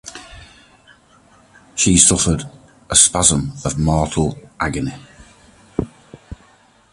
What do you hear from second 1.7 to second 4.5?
She suffered a spasm of mortal